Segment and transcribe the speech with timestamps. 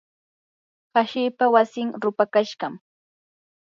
[0.93, 2.73] hashipa wasin rupakashqam.